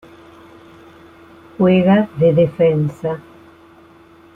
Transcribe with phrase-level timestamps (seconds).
[1.59, 3.19] Juega de defensa.